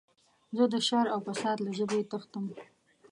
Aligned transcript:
زه 0.57 0.63
د 0.73 0.75
شر 0.87 1.05
او 1.13 1.19
فساد 1.27 1.57
له 1.65 1.71
ژبې 1.77 1.99
تښتم. 2.11 2.45